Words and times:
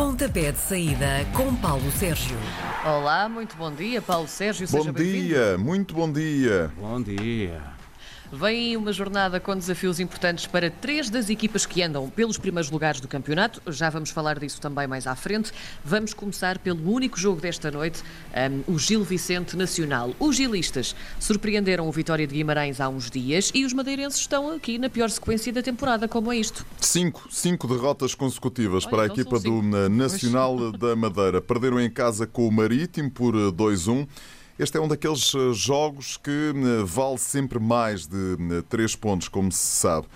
Pontapé 0.00 0.50
de 0.50 0.58
saída 0.58 1.26
com 1.36 1.54
Paulo 1.56 1.92
Sérgio. 1.92 2.34
Olá, 2.86 3.28
muito 3.28 3.54
bom 3.54 3.70
dia, 3.70 4.00
Paulo 4.00 4.26
Sérgio. 4.26 4.66
Bom 4.66 4.78
seja 4.78 4.90
bem-vindo. 4.90 5.26
dia, 5.26 5.58
muito 5.58 5.94
bom 5.94 6.10
dia. 6.10 6.72
Bom 6.74 7.02
dia. 7.02 7.60
Vem 8.32 8.76
uma 8.76 8.92
jornada 8.92 9.40
com 9.40 9.56
desafios 9.56 9.98
importantes 9.98 10.46
para 10.46 10.70
três 10.70 11.10
das 11.10 11.28
equipas 11.28 11.66
que 11.66 11.82
andam 11.82 12.08
pelos 12.08 12.38
primeiros 12.38 12.70
lugares 12.70 13.00
do 13.00 13.08
campeonato. 13.08 13.60
Já 13.66 13.90
vamos 13.90 14.10
falar 14.10 14.38
disso 14.38 14.60
também 14.60 14.86
mais 14.86 15.04
à 15.08 15.16
frente. 15.16 15.52
Vamos 15.84 16.14
começar 16.14 16.56
pelo 16.58 16.92
único 16.92 17.18
jogo 17.18 17.40
desta 17.40 17.72
noite, 17.72 18.04
um, 18.68 18.74
o 18.74 18.78
Gil 18.78 19.02
Vicente 19.02 19.56
Nacional. 19.56 20.14
Os 20.20 20.36
gilistas 20.36 20.94
surpreenderam 21.18 21.88
o 21.88 21.92
Vitória 21.92 22.24
de 22.24 22.32
Guimarães 22.32 22.80
há 22.80 22.88
uns 22.88 23.10
dias 23.10 23.50
e 23.52 23.64
os 23.64 23.72
madeirenses 23.72 24.20
estão 24.20 24.48
aqui 24.52 24.78
na 24.78 24.88
pior 24.88 25.10
sequência 25.10 25.52
da 25.52 25.60
temporada. 25.60 26.06
Como 26.06 26.32
é 26.32 26.36
isto? 26.36 26.64
Cinco, 26.80 27.26
cinco 27.32 27.66
derrotas 27.66 28.14
consecutivas 28.14 28.84
Olha, 28.84 28.90
para 28.90 29.02
a 29.02 29.06
então 29.06 29.16
equipa 29.16 29.40
do 29.40 29.76
eh, 29.76 29.88
Nacional 29.88 30.70
da 30.70 30.94
Madeira. 30.94 31.40
Perderam 31.40 31.80
em 31.80 31.90
casa 31.90 32.28
com 32.28 32.46
o 32.46 32.52
Marítimo 32.52 33.10
por 33.10 33.34
eh, 33.34 33.50
2-1. 33.50 34.06
Este 34.60 34.76
é 34.76 34.80
um 34.80 34.86
daqueles 34.86 35.34
eh, 35.34 35.54
jogos 35.54 36.18
que 36.18 36.30
eh, 36.30 36.84
vale 36.84 37.16
sempre 37.16 37.58
mais 37.58 38.06
de 38.06 38.36
3 38.68 38.94
pontos, 38.94 39.26
como 39.26 39.50
se 39.50 39.58
sabe. 39.58 40.06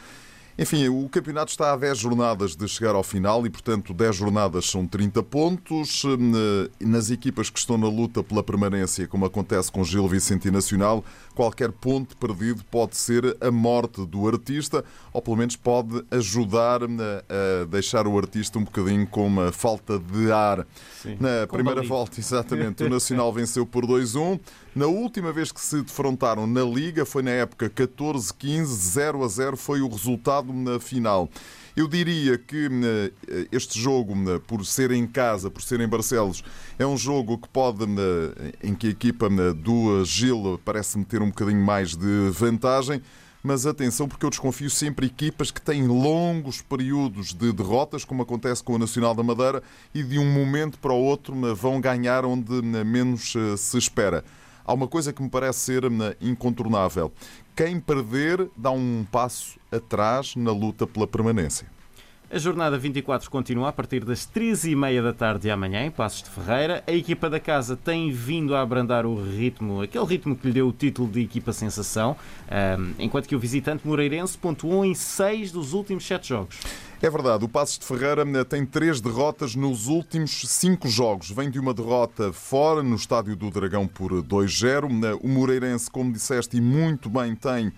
Enfim, 0.58 0.86
o 0.86 1.08
campeonato 1.08 1.50
está 1.50 1.72
a 1.72 1.76
10 1.78 1.96
jornadas 1.96 2.54
de 2.54 2.68
chegar 2.68 2.94
ao 2.94 3.02
final 3.02 3.46
e, 3.46 3.50
portanto, 3.50 3.94
10 3.94 4.14
jornadas 4.14 4.66
são 4.66 4.86
30 4.86 5.22
pontos. 5.22 6.02
Eh, 6.04 6.70
Nas 6.78 7.10
equipas 7.10 7.48
que 7.48 7.58
estão 7.58 7.78
na 7.78 7.88
luta 7.88 8.22
pela 8.22 8.42
permanência, 8.42 9.08
como 9.08 9.24
acontece 9.24 9.72
com 9.72 9.82
Gil 9.82 10.06
Vicente 10.06 10.46
e 10.48 10.50
Nacional, 10.50 11.02
qualquer 11.34 11.72
ponto 11.72 12.16
perdido 12.16 12.64
pode 12.70 12.96
ser 12.96 13.36
a 13.40 13.50
morte 13.50 14.04
do 14.06 14.26
artista, 14.28 14.84
ou 15.12 15.20
pelo 15.20 15.36
menos 15.36 15.56
pode 15.56 16.04
ajudar 16.10 16.82
eh, 16.82 17.62
a 17.62 17.64
deixar 17.66 18.06
o 18.06 18.16
artista 18.16 18.58
um 18.58 18.64
bocadinho 18.64 19.06
com 19.06 19.26
uma 19.26 19.52
falta 19.52 19.98
de 19.98 20.30
ar. 20.30 20.66
Sim. 21.02 21.16
Na 21.20 21.46
Com 21.46 21.56
primeira 21.56 21.82
volta, 21.82 22.20
exatamente, 22.20 22.84
o 22.84 22.88
Nacional 22.90 23.32
venceu 23.32 23.66
por 23.66 23.84
2-1. 23.86 24.40
Na 24.74 24.86
última 24.86 25.32
vez 25.32 25.52
que 25.52 25.60
se 25.60 25.82
defrontaram 25.82 26.46
na 26.46 26.62
Liga 26.62 27.04
foi 27.04 27.22
na 27.22 27.30
época 27.30 27.68
14-15, 27.68 28.64
0 28.64 29.24
a 29.24 29.28
0 29.28 29.56
foi 29.56 29.80
o 29.80 29.88
resultado 29.88 30.52
na 30.52 30.80
final. 30.80 31.28
Eu 31.76 31.88
diria 31.88 32.38
que 32.38 32.68
eh, 33.28 33.48
este 33.50 33.80
jogo, 33.80 34.14
eh, 34.30 34.40
por 34.46 34.64
ser 34.64 34.92
em 34.92 35.06
casa, 35.06 35.50
por 35.50 35.60
ser 35.60 35.80
em 35.80 35.88
Barcelos, 35.88 36.44
é 36.78 36.86
um 36.86 36.96
jogo 36.96 37.36
que 37.36 37.48
pode, 37.48 37.84
eh, 37.84 38.52
em 38.62 38.74
que 38.74 38.86
a 38.86 38.90
equipa 38.90 39.28
do 39.28 40.04
Gil 40.04 40.60
parece-me 40.64 41.04
ter 41.04 41.20
um 41.20 41.28
bocadinho 41.28 41.60
mais 41.60 41.96
de 41.96 42.30
vantagem. 42.30 43.02
Mas 43.46 43.66
atenção, 43.66 44.08
porque 44.08 44.24
eu 44.24 44.30
desconfio 44.30 44.70
sempre 44.70 45.04
equipas 45.04 45.50
que 45.50 45.60
têm 45.60 45.86
longos 45.86 46.62
períodos 46.62 47.34
de 47.34 47.52
derrotas, 47.52 48.02
como 48.02 48.22
acontece 48.22 48.64
com 48.64 48.72
o 48.72 48.78
Nacional 48.78 49.14
da 49.14 49.22
Madeira, 49.22 49.62
e 49.94 50.02
de 50.02 50.18
um 50.18 50.24
momento 50.24 50.78
para 50.78 50.94
o 50.94 51.02
outro 51.02 51.34
vão 51.54 51.78
ganhar 51.78 52.24
onde 52.24 52.62
menos 52.62 53.34
eh, 53.36 53.54
se 53.58 53.76
espera. 53.76 54.24
Há 54.64 54.72
uma 54.72 54.88
coisa 54.88 55.12
que 55.12 55.22
me 55.22 55.28
parece 55.28 55.58
ser 55.58 55.82
incontornável. 56.22 57.12
Quem 57.56 57.78
perder 57.78 58.48
dá 58.56 58.72
um 58.72 59.06
passo 59.12 59.60
atrás 59.70 60.34
na 60.34 60.50
luta 60.50 60.88
pela 60.88 61.06
permanência. 61.06 61.68
A 62.34 62.38
jornada 62.38 62.76
24 62.76 63.30
continua 63.30 63.68
a 63.68 63.72
partir 63.72 64.04
das 64.04 64.26
13h30 64.26 65.00
da 65.04 65.12
tarde 65.12 65.42
de 65.42 65.52
amanhã, 65.52 65.86
em 65.86 65.90
Passos 65.92 66.20
de 66.20 66.30
Ferreira. 66.30 66.82
A 66.84 66.90
equipa 66.90 67.30
da 67.30 67.38
casa 67.38 67.76
tem 67.76 68.10
vindo 68.10 68.56
a 68.56 68.60
abrandar 68.60 69.06
o 69.06 69.22
ritmo, 69.22 69.82
aquele 69.82 70.04
ritmo 70.04 70.34
que 70.34 70.48
lhe 70.48 70.52
deu 70.52 70.66
o 70.66 70.72
título 70.72 71.08
de 71.08 71.20
equipa 71.20 71.52
sensação, 71.52 72.16
enquanto 72.98 73.28
que 73.28 73.36
o 73.36 73.38
visitante 73.38 73.86
Moreirense 73.86 74.36
pontuou 74.36 74.84
em 74.84 74.96
6 74.96 75.52
dos 75.52 75.72
últimos 75.74 76.04
7 76.08 76.28
jogos. 76.28 76.58
É 77.00 77.08
verdade, 77.08 77.44
o 77.44 77.48
Passos 77.48 77.78
de 77.78 77.84
Ferreira 77.84 78.24
eh, 78.28 78.42
tem 78.42 78.66
três 78.66 79.00
derrotas 79.00 79.54
nos 79.54 79.86
últimos 79.86 80.42
cinco 80.48 80.88
jogos. 80.88 81.30
Vem 81.30 81.48
de 81.48 81.60
uma 81.60 81.72
derrota 81.72 82.32
fora, 82.32 82.82
no 82.82 82.96
Estádio 82.96 83.36
do 83.36 83.48
Dragão, 83.48 83.86
por 83.86 84.10
2-0. 84.10 85.04
Eh, 85.04 85.18
O 85.22 85.28
Moreirense, 85.28 85.88
como 85.88 86.12
disseste, 86.12 86.56
e 86.56 86.60
muito 86.60 87.08
bem, 87.08 87.36
tem 87.36 87.72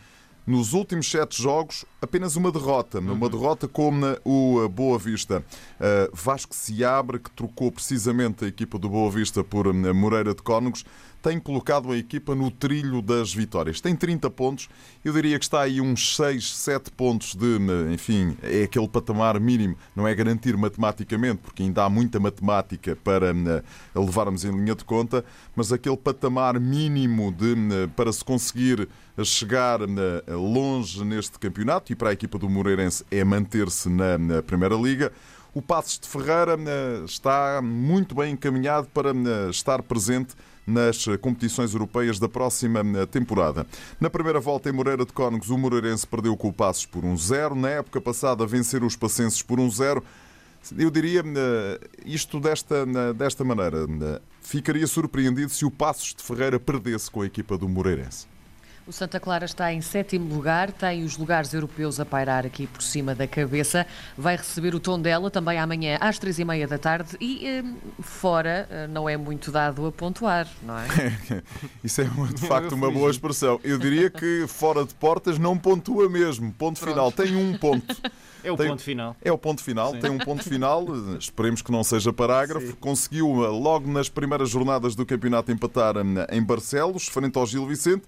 nos 0.47 0.73
últimos 0.73 1.11
sete 1.11 1.43
jogos 1.43 1.85
apenas 2.01 2.37
uma 2.37 2.53
derrota. 2.53 3.01
Uma 3.01 3.29
derrota 3.29 3.67
como 3.67 4.07
eh, 4.07 4.21
o 4.25 4.63
eh, 4.65 4.69
Boa 4.69 4.99
Vista. 4.99 5.45
Eh, 5.81 6.11
Vasco 6.13 6.55
Seabra, 6.55 7.19
que 7.19 7.31
trocou 7.31 7.73
precisamente 7.73 8.45
a 8.45 8.49
equipa 8.49 8.79
do 8.79 8.89
Boa 8.89 9.11
Vista 9.11 9.43
por 9.43 9.67
eh, 9.67 9.93
Moreira 9.93 10.35
de 10.35 10.43
Cónegos, 10.43 10.85
tem 11.27 11.41
colocado 11.41 11.91
a 11.91 11.97
equipa 11.97 12.37
no 12.37 12.53
trilho 12.53 13.03
das 13.03 13.35
vitórias. 13.35 13.81
Tem 13.81 13.97
30 13.97 14.31
pontos, 14.31 14.69
eu 15.05 15.13
diria 15.13 15.37
que 15.41 15.45
está 15.45 15.63
aí 15.63 15.81
uns 15.81 16.15
6, 16.15 16.57
7 16.57 16.93
pontos 16.93 17.35
de, 17.35 17.59
enfim, 17.93 18.37
é 18.45 18.63
aquele 18.63 18.87
patamar 18.87 19.41
mínimo. 19.41 19.77
Não 19.97 20.07
é 20.07 20.15
garantir 20.15 20.57
matematicamente, 20.57 21.39
porque 21.43 21.65
ainda 21.65 21.83
há 21.83 21.91
muita 21.91 22.21
matemática 22.21 22.95
para 22.95 23.31
eh, 23.31 23.63
levarmos 23.93 24.45
em 24.45 24.53
linha 24.53 24.77
de 24.77 24.85
conta, 24.85 25.25
mas 25.57 25.73
aquele 25.73 25.97
patamar 25.97 26.61
mínimo 26.61 27.33
de, 27.33 27.55
eh, 27.55 27.89
para 27.97 28.13
se 28.13 28.25
conseguir 28.25 28.89
chegar 29.25 29.81
eh, 29.81 30.33
longe 30.33 31.05
neste 31.05 31.41
campeonato 31.41 31.93
e 31.93 31.97
para 31.97 32.11
a 32.11 32.13
equipa 32.13 32.39
do 32.39 32.49
Moreirense 32.49 33.05
é 33.11 33.25
manter-se 33.25 33.89
na, 33.89 34.45
Primeira 34.45 34.77
Liga. 34.77 35.11
O 35.53 35.61
Passos 35.61 35.99
de 35.99 36.07
Ferreira 36.07 36.57
está 37.05 37.61
muito 37.61 38.15
bem 38.15 38.35
encaminhado 38.35 38.87
para 38.95 39.11
estar 39.51 39.83
presente 39.83 40.37
nas 40.67 41.05
competições 41.21 41.73
europeias 41.73 42.19
da 42.19 42.29
próxima 42.29 42.81
eh, 42.81 43.07
temporada. 43.07 43.67
Na 44.01 44.11
primeira 44.11 44.41
volta 44.41 44.69
em 44.69 44.73
Moreira 44.73 45.07
de 45.07 45.13
Cónegos, 45.13 45.49
o 45.51 45.57
Moreirense 45.57 46.07
perdeu 46.07 46.37
com 46.37 46.49
o 46.49 46.53
Passos 46.53 46.87
por 46.87 47.05
1-0. 47.05 47.55
Na 47.55 47.69
época 47.69 48.01
passada, 48.01 48.45
venceram 48.45 48.87
os 48.87 48.97
passenses 48.97 49.43
por 49.43 49.59
1-0. 49.59 50.03
Eu 50.77 50.91
diria 50.91 51.23
eh, 51.25 51.81
isto 52.05 52.41
desta, 52.41 52.85
desta 53.15 53.45
maneira. 53.45 53.87
eh, 54.03 54.21
Ficaria 54.41 54.87
surpreendido 54.87 55.51
se 55.51 55.65
o 55.65 55.71
Passos 55.71 56.15
de 56.15 56.23
Ferreira 56.23 56.59
perdesse 56.59 57.11
com 57.11 57.23
a 57.23 57.27
equipa 57.27 57.57
do 57.57 57.69
Moreirense. 57.69 58.27
O 58.87 58.93
Santa 58.93 59.19
Clara 59.19 59.45
está 59.45 59.73
em 59.73 59.81
sétimo 59.81 60.33
lugar, 60.33 60.71
tem 60.71 61.03
os 61.03 61.17
lugares 61.19 61.53
europeus 61.53 61.99
a 61.99 62.05
pairar 62.07 62.47
aqui 62.47 62.69
por 62.69 62.81
cima 62.81 63.17
da 63.17 63.27
cabeça. 63.27 63.85
Vai 64.17 64.37
receber 64.37 64.77
o 64.77 64.81
tom 64.81 65.01
dela 65.01 65.29
também 65.29 65.59
amanhã 65.59 65.99
às 66.01 66.21
três 66.21 66.39
e 66.39 66.45
meia 66.45 66.69
da 66.69 66.79
tarde 66.79 67.17
e 67.21 67.45
eh, 67.45 67.65
fora 68.01 68.69
eh, 68.71 68.87
não 68.87 69.09
é 69.09 69.17
muito 69.17 69.51
dado 69.51 69.87
a 69.87 69.91
pontuar, 69.91 70.47
não 70.63 70.79
é? 70.79 70.87
Isso 71.83 72.01
é 72.01 72.05
de 72.05 72.41
facto 72.47 72.77
uma 72.77 72.89
boa 72.89 73.11
expressão. 73.11 73.59
Eu 73.65 73.77
diria 73.77 74.09
que 74.09 74.45
fora 74.47 74.85
de 74.85 74.95
portas 74.95 75.37
não 75.37 75.59
pontua 75.59 76.09
mesmo. 76.09 76.53
Ponto 76.53 76.79
final. 76.79 77.11
Tem 77.11 77.35
um 77.35 77.59
ponto. 77.59 77.97
É 78.45 78.53
o 78.53 78.57
Tem- 78.57 78.69
ponto 78.69 78.83
final. 78.83 79.17
É 79.25 79.33
o 79.33 79.39
ponto 79.39 79.61
final, 79.61 79.91
Sim. 79.91 79.99
tem 79.99 80.09
um 80.11 80.19
ponto 80.19 80.45
final, 80.45 80.85
esperemos 81.19 81.63
que 81.63 81.73
não 81.73 81.83
seja 81.83 82.13
parágrafo. 82.13 82.77
Conseguiu 82.77 83.45
eh, 83.45 83.49
logo 83.49 83.91
nas 83.91 84.09
primeiras 84.09 84.49
jornadas 84.51 84.95
do 84.95 85.05
campeonato 85.05 85.51
empatar 85.51 85.97
eh, 85.97 86.03
em 86.31 86.41
Barcelos, 86.41 87.09
frente 87.09 87.37
ao 87.37 87.45
Gil 87.45 87.67
Vicente. 87.67 88.05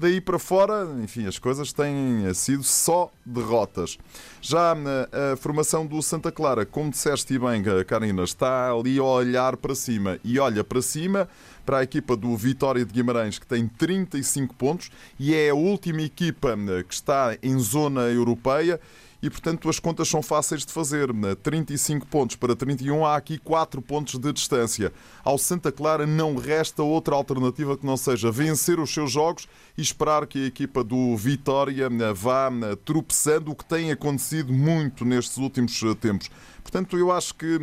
Daí 0.00 0.18
para 0.18 0.38
fora, 0.38 0.88
enfim, 1.04 1.26
as 1.26 1.38
coisas 1.38 1.74
têm 1.74 2.32
sido 2.32 2.62
só 2.62 3.12
derrotas. 3.22 3.98
Já 4.40 4.74
eh, 5.12 5.34
a 5.34 5.36
formação 5.36 5.84
do 5.84 6.00
Santa 6.00 6.32
Clara, 6.32 6.64
como 6.64 6.90
disseste 6.90 7.38
bem, 7.38 7.62
eh, 7.66 7.84
Karina, 7.84 8.24
está 8.24 8.72
ali 8.72 8.98
a 8.98 9.02
olhar 9.02 9.58
para 9.58 9.74
cima 9.74 10.18
e 10.24 10.38
olha 10.38 10.64
para 10.64 10.80
cima 10.80 11.28
para 11.66 11.80
a 11.80 11.82
equipa 11.82 12.16
do 12.16 12.34
Vitória 12.34 12.82
de 12.82 12.90
Guimarães, 12.90 13.38
que 13.38 13.46
tem 13.46 13.68
35 13.68 14.54
pontos 14.54 14.90
e 15.18 15.34
é 15.34 15.50
a 15.50 15.54
última 15.54 16.00
equipa 16.00 16.56
eh, 16.56 16.82
que 16.82 16.94
está 16.94 17.36
em 17.42 17.58
zona 17.58 18.04
europeia 18.04 18.80
e, 19.22 19.28
portanto, 19.28 19.68
as 19.68 19.78
contas 19.78 20.08
são 20.08 20.22
fáceis 20.22 20.64
de 20.64 20.72
fazer. 20.72 21.08
35 21.42 22.06
pontos 22.06 22.36
para 22.36 22.56
31, 22.56 23.04
há 23.04 23.16
aqui 23.16 23.38
4 23.38 23.82
pontos 23.82 24.18
de 24.18 24.32
distância. 24.32 24.92
Ao 25.22 25.36
Santa 25.36 25.70
Clara 25.70 26.06
não 26.06 26.36
resta 26.36 26.82
outra 26.82 27.14
alternativa 27.14 27.76
que 27.76 27.84
não 27.84 27.96
seja 27.96 28.30
vencer 28.30 28.80
os 28.80 28.92
seus 28.92 29.10
jogos 29.10 29.46
e 29.76 29.82
esperar 29.82 30.26
que 30.26 30.44
a 30.44 30.46
equipa 30.46 30.82
do 30.82 31.16
Vitória 31.16 31.86
eh, 31.86 32.12
vá 32.12 32.50
eh, 32.50 32.76
tropeçando, 32.84 33.50
o 33.50 33.54
que 33.54 33.64
tem 33.64 33.90
acontecido 33.90 34.52
muito 34.52 35.04
nestes 35.04 35.36
últimos 35.36 35.82
eh, 35.82 35.94
tempos. 35.94 36.30
Portanto, 36.62 36.96
eu 36.96 37.10
acho 37.10 37.34
que 37.34 37.58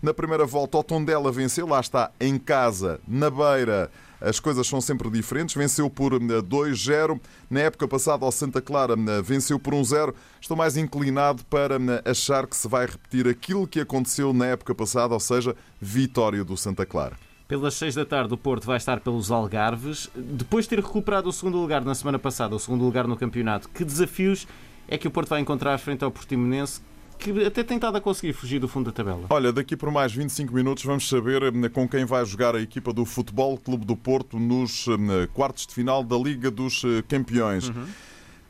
na 0.00 0.14
primeira 0.14 0.46
volta 0.46 0.78
o 0.78 0.82
Tondela 0.82 1.30
venceu, 1.30 1.66
lá 1.66 1.80
está, 1.80 2.10
em 2.20 2.38
casa, 2.38 3.00
na 3.06 3.28
beira. 3.28 3.90
As 4.20 4.40
coisas 4.40 4.66
são 4.66 4.80
sempre 4.80 5.10
diferentes. 5.10 5.54
Venceu 5.54 5.88
por 5.88 6.14
eh, 6.14 6.18
2-0. 6.18 7.20
Na 7.48 7.60
época 7.60 7.86
passada, 7.86 8.24
ao 8.24 8.32
Santa 8.32 8.60
Clara 8.60 8.94
eh, 8.94 9.22
venceu 9.22 9.58
por 9.58 9.74
1-0. 9.74 10.14
Estou 10.40 10.56
mais 10.56 10.76
inclinado 10.76 11.44
para 11.44 11.76
eh, 11.76 12.10
achar 12.10 12.46
que 12.46 12.56
se 12.56 12.68
vai 12.68 12.86
repetir 12.86 13.28
aquilo 13.28 13.66
que 13.66 13.80
aconteceu 13.80 14.32
na 14.32 14.46
época 14.46 14.74
passada, 14.74 15.14
ou 15.14 15.20
seja, 15.20 15.54
vitória 15.80 16.44
do 16.44 16.56
Santa 16.56 16.84
Clara. 16.84 17.16
Pelas 17.46 17.74
6 17.74 17.94
da 17.94 18.04
tarde, 18.04 18.34
o 18.34 18.36
Porto 18.36 18.66
vai 18.66 18.76
estar 18.76 19.00
pelos 19.00 19.30
Algarves. 19.30 20.10
Depois 20.14 20.66
de 20.66 20.70
ter 20.70 20.80
recuperado 20.80 21.30
o 21.30 21.32
segundo 21.32 21.56
lugar 21.56 21.82
na 21.82 21.94
semana 21.94 22.18
passada, 22.18 22.54
o 22.54 22.58
segundo 22.58 22.84
lugar 22.84 23.06
no 23.06 23.16
campeonato, 23.16 23.70
que 23.70 23.84
desafios 23.84 24.46
é 24.86 24.98
que 24.98 25.08
o 25.08 25.10
Porto 25.10 25.30
vai 25.30 25.40
encontrar 25.40 25.78
frente 25.78 26.04
ao 26.04 26.10
Portimonense, 26.10 26.82
que 27.18 27.44
até 27.44 27.62
tem 27.62 27.76
estado 27.76 27.96
a 27.96 28.00
conseguir 28.00 28.32
fugir 28.32 28.58
do 28.58 28.68
fundo 28.68 28.86
da 28.86 28.92
tabela? 28.92 29.26
Olha, 29.28 29.52
daqui 29.52 29.76
por 29.76 29.90
mais 29.90 30.12
25 30.12 30.54
minutos 30.54 30.84
vamos 30.84 31.08
saber 31.08 31.42
eh, 31.42 31.68
com 31.68 31.88
quem 31.88 32.04
vai 32.04 32.24
jogar 32.24 32.54
a 32.54 32.60
equipa 32.60 32.92
do 32.92 33.04
Futebol 33.04 33.58
Clube 33.58 33.84
do 33.84 33.96
Porto 33.96 34.38
nos 34.38 34.86
eh, 34.88 35.28
quartos 35.34 35.66
de 35.66 35.74
final 35.74 36.02
da 36.02 36.16
Liga 36.16 36.50
dos 36.50 36.82
eh, 36.84 37.02
Campeões. 37.08 37.70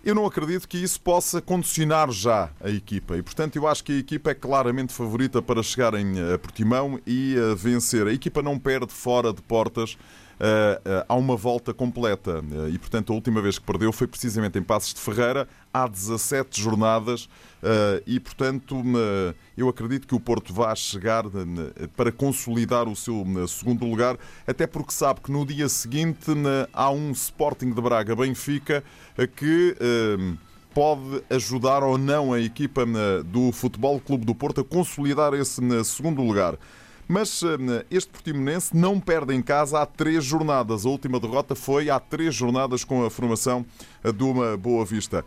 Eu 0.04 0.14
não 0.14 0.24
acredito 0.24 0.68
que 0.68 0.78
isso 0.78 1.00
possa 1.00 1.42
condicionar 1.42 2.10
já 2.10 2.50
a 2.60 2.70
equipa 2.70 3.16
e, 3.16 3.22
portanto, 3.22 3.56
eu 3.56 3.66
acho 3.66 3.82
que 3.82 3.92
a 3.92 3.96
equipa 3.96 4.30
é 4.30 4.34
claramente 4.34 4.92
favorita 4.92 5.42
para 5.42 5.62
chegar 5.62 5.92
em 5.94 6.18
eh, 6.18 6.38
Portimão 6.38 7.00
e 7.06 7.36
uh, 7.36 7.56
vencer. 7.56 8.06
A 8.06 8.12
equipa 8.12 8.40
não 8.40 8.58
perde 8.58 8.92
fora 8.92 9.32
de 9.32 9.42
portas. 9.42 9.98
Uh, 10.38 11.00
uh, 11.00 11.05
há 11.08 11.17
uma 11.17 11.37
volta 11.37 11.75
completa 11.75 12.44
e, 12.73 12.79
portanto, 12.79 13.12
a 13.12 13.14
última 13.14 13.43
vez 13.43 13.58
que 13.58 13.64
perdeu 13.64 13.93
foi 13.93 14.06
precisamente 14.06 14.56
em 14.56 14.62
Passos 14.62 14.94
de 14.94 15.00
Ferreira, 15.00 15.49
há 15.75 15.88
17 15.88 16.61
jornadas 16.61 17.29
e, 18.06 18.20
portanto, 18.20 18.82
eu 19.56 19.69
acredito 19.69 20.06
que 20.06 20.14
o 20.14 20.20
Porto 20.20 20.52
vai 20.55 20.75
chegar 20.76 21.25
para 21.96 22.12
consolidar 22.12 22.88
o 22.88 22.94
seu 22.94 23.25
segundo 23.49 23.85
lugar, 23.85 24.17
até 24.46 24.67
porque 24.67 24.93
sabe 24.93 25.20
que 25.20 25.32
no 25.32 25.44
dia 25.44 25.69
seguinte 25.69 26.31
há 26.73 26.90
um 26.90 27.11
Sporting 27.11 27.73
de 27.73 27.81
Braga-Benfica 27.81 28.85
que 29.37 29.76
pode 30.73 31.23
ajudar 31.31 31.82
ou 31.82 31.99
não 31.99 32.32
a 32.32 32.40
equipa 32.40 32.87
do 33.25 33.50
Futebol 33.50 33.99
Clube 33.99 34.25
do 34.25 34.35
Porto 34.35 34.61
a 34.61 34.64
consolidar 34.64 35.35
esse 35.35 35.61
segundo 35.85 36.23
lugar. 36.23 36.56
Mas 37.10 37.43
este 37.90 38.10
Portimonense 38.10 38.76
não 38.76 39.00
perde 39.00 39.34
em 39.34 39.40
casa 39.40 39.81
há 39.81 39.87
três 39.87 40.22
jornadas. 40.22 40.84
A 40.84 40.90
última 40.90 41.19
derrota 41.19 41.55
foi 41.55 41.88
há 41.88 41.99
três 41.99 42.34
jornadas 42.34 42.84
com 42.84 43.02
a 43.02 43.10
formação 43.10 43.64
de 44.14 44.22
uma 44.22 44.58
Boa 44.58 44.84
Vista. 44.84 45.25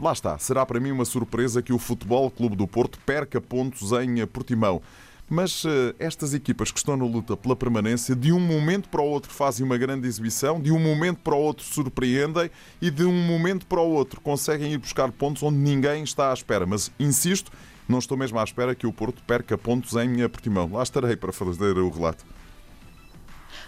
Lá 0.00 0.12
está, 0.12 0.38
será 0.38 0.64
para 0.64 0.78
mim 0.78 0.92
uma 0.92 1.04
surpresa 1.04 1.60
que 1.60 1.72
o 1.72 1.78
Futebol 1.78 2.30
Clube 2.30 2.54
do 2.54 2.68
Porto 2.68 3.00
perca 3.04 3.40
pontos 3.40 3.90
em 3.92 4.24
Portimão. 4.28 4.80
Mas 5.28 5.64
estas 5.98 6.34
equipas 6.34 6.70
que 6.70 6.78
estão 6.78 6.96
na 6.96 7.04
luta 7.04 7.36
pela 7.36 7.56
permanência, 7.56 8.14
de 8.14 8.30
um 8.30 8.38
momento 8.38 8.88
para 8.88 9.00
o 9.00 9.06
outro 9.06 9.32
fazem 9.32 9.64
uma 9.64 9.78
grande 9.78 10.06
exibição, 10.06 10.60
de 10.60 10.70
um 10.70 10.78
momento 10.78 11.18
para 11.18 11.34
o 11.34 11.38
outro 11.38 11.64
surpreendem 11.64 12.50
e 12.80 12.90
de 12.90 13.04
um 13.04 13.26
momento 13.26 13.66
para 13.66 13.80
o 13.80 13.90
outro 13.90 14.20
conseguem 14.20 14.72
ir 14.72 14.78
buscar 14.78 15.10
pontos 15.10 15.42
onde 15.42 15.56
ninguém 15.56 16.04
está 16.04 16.30
à 16.30 16.34
espera. 16.34 16.66
Mas 16.66 16.92
insisto, 17.00 17.50
não 17.88 17.98
estou 17.98 18.16
mesmo 18.16 18.38
à 18.38 18.44
espera 18.44 18.74
que 18.74 18.86
o 18.86 18.92
Porto 18.92 19.22
perca 19.24 19.58
pontos 19.58 19.94
em 19.94 20.28
Portimão. 20.28 20.70
Lá 20.72 20.82
estarei 20.82 21.16
para 21.16 21.32
fazer 21.32 21.76
o 21.78 21.90
relato. 21.90 22.24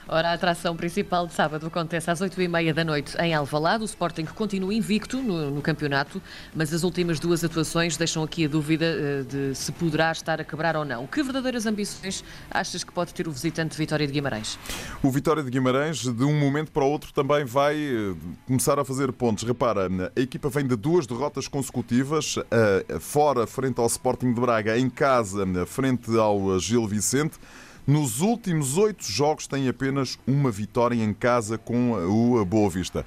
Ora, 0.09 0.31
a 0.31 0.33
atração 0.35 0.77
principal 0.77 1.27
de 1.27 1.35
sábado 1.35 1.67
acontece 1.67 2.09
às 2.09 2.21
8h30 2.21 2.73
da 2.73 2.85
noite 2.85 3.17
em 3.21 3.35
Alvalade. 3.35 3.83
O 3.83 3.87
Sporting 3.87 4.25
continua 4.25 4.73
invicto 4.73 5.21
no, 5.21 5.51
no, 5.51 5.61
campeonato, 5.61 6.23
mas 6.55 6.73
as 6.73 6.85
últimas 6.85 7.19
duas 7.19 7.43
atuações 7.43 7.97
deixam 7.97 8.23
aqui 8.23 8.45
a 8.45 8.49
dúvida 8.49 8.87
uh, 8.87 9.25
de 9.25 9.55
se 9.57 9.73
poderá 9.73 10.13
estar 10.13 10.41
a 10.41 10.45
quebrar 10.45 10.77
ou 10.77 10.85
não. 10.85 11.09
Que 11.09 11.25
verdadeiras 11.25 11.67
ambições 11.67 12.23
achas 12.49 12.85
que 12.85 12.93
pode 12.93 13.13
ter 13.13 13.27
o 13.27 13.33
visitante 13.33 13.77
Vitória 13.77 14.07
de 14.07 14.13
Guimarães? 14.13 14.57
O 15.03 15.11
Vitória 15.11 15.43
de 15.43 15.51
Guimarães, 15.51 16.03
de 16.03 16.25
um 16.25 16.39
momento 16.39 16.71
para 16.71 16.85
o 16.85 16.89
outro, 16.89 17.13
também 17.13 17.45
vai 17.45 17.77
uh, 17.77 18.17
começar 18.47 18.79
a 18.79 18.85
fazer 18.85 19.11
pontos. 19.11 19.43
Repara, 19.43 19.89
a 20.15 20.21
equipa 20.21 20.49
vem 20.49 20.69
de 20.69 20.77
duas 20.77 21.05
derrotas 21.05 21.49
consecutivas, 21.49 22.37
uh, 22.37 23.01
fora 23.01 23.45
frente 23.45 23.81
ao 23.81 23.87
Sporting 23.87 24.33
de 24.33 24.41
Braga, 24.41 24.79
em 24.79 24.89
casa 24.89 25.45
frente 25.67 26.17
ao 26.17 26.61
Gil 26.61 26.87
Vicente. 26.87 27.41
Nos 27.87 28.21
últimos 28.21 28.77
oito 28.77 29.05
jogos 29.05 29.47
tem 29.47 29.69
apenas 29.69 30.19
uma 30.27 30.51
vitória 30.51 30.97
em 30.97 31.15
casa 31.15 31.57
com 31.57 31.93
o 31.93 32.45
Boa 32.45 32.69
Vista. 32.69 33.07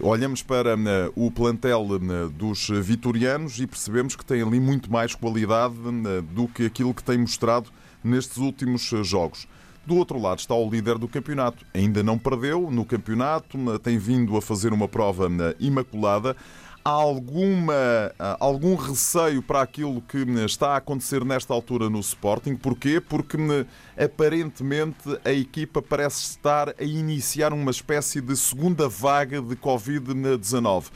Olhamos 0.00 0.42
para 0.42 0.74
uh, 0.74 0.80
o 1.14 1.30
plantel 1.30 1.82
uh, 1.82 2.28
dos 2.28 2.68
vitorianos 2.82 3.60
e 3.60 3.68
percebemos 3.68 4.16
que 4.16 4.24
tem 4.24 4.42
ali 4.42 4.58
muito 4.58 4.90
mais 4.90 5.14
qualidade 5.14 5.76
uh, 5.76 6.22
do 6.22 6.48
que 6.48 6.66
aquilo 6.66 6.92
que 6.92 7.04
tem 7.04 7.18
mostrado 7.18 7.70
nestes 8.02 8.38
últimos 8.38 8.82
jogos. 9.04 9.46
Do 9.86 9.94
outro 9.94 10.20
lado 10.20 10.40
está 10.40 10.56
o 10.56 10.68
líder 10.68 10.98
do 10.98 11.06
campeonato. 11.06 11.64
Ainda 11.72 12.02
não 12.02 12.18
perdeu 12.18 12.68
no 12.68 12.84
campeonato, 12.84 13.56
tem 13.78 13.96
vindo 13.96 14.36
a 14.36 14.42
fazer 14.42 14.72
uma 14.72 14.88
prova 14.88 15.28
imaculada 15.60 16.36
alguma, 16.84 17.74
algum 18.38 18.74
receio 18.74 19.42
para 19.42 19.62
aquilo 19.62 20.00
que 20.02 20.18
está 20.44 20.70
a 20.70 20.76
acontecer 20.76 21.24
nesta 21.24 21.52
altura 21.52 21.90
no 21.90 22.00
Sporting. 22.00 22.56
Porquê? 22.56 23.00
Porque 23.00 23.36
aparentemente 23.98 25.18
a 25.24 25.32
equipa 25.32 25.82
parece 25.82 26.22
estar 26.22 26.70
a 26.70 26.84
iniciar 26.84 27.52
uma 27.52 27.70
espécie 27.70 28.20
de 28.20 28.36
segunda 28.36 28.88
vaga 28.88 29.40
de 29.40 29.56
Covid-19. 29.56 30.86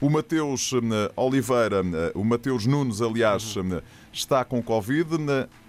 O 0.00 0.08
Mateus 0.08 0.72
Oliveira, 1.14 1.82
o 2.14 2.24
Mateus 2.24 2.64
Nunes, 2.66 3.02
aliás, 3.02 3.54
está 4.12 4.44
com 4.44 4.62
Covid, 4.62 5.08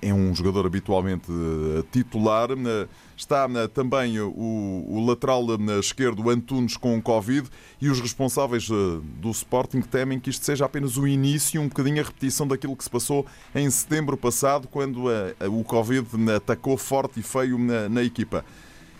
é 0.02 0.14
um 0.14 0.34
jogador 0.34 0.66
habitualmente 0.66 1.32
eh, 1.32 1.84
titular. 1.92 2.50
Está 3.16 3.48
também 3.74 4.20
o, 4.20 5.06
lateral 5.08 5.46
esquerdo, 5.80 6.28
Antunes, 6.30 6.76
com 6.76 7.00
Covid, 7.02 7.48
e 7.80 7.90
os 7.90 8.00
responsáveis 8.00 8.68
eh, 8.70 9.02
do 9.22 9.30
Sporting 9.30 9.82
temem 9.82 10.20
que 10.20 10.30
isto 10.30 10.44
seja 10.44 10.66
apenas 10.66 10.98
o 10.98 11.08
início, 11.08 11.62
um 11.62 11.68
bocadinho 11.68 12.02
a 12.02 12.06
repetição 12.06 12.48
daquilo 12.48 12.76
que 12.76 12.84
se 12.84 12.90
passou 12.90 13.26
em 13.54 13.70
setembro 13.70 14.18
passado, 14.18 14.68
quando 14.68 15.06
a, 15.10 15.48
o 15.48 15.64
Covid 15.64 16.08
atacou 16.36 16.78
forte 16.78 17.20
e 17.20 17.24
feio 17.24 17.58
na 17.90 18.04
equipa. 18.04 18.44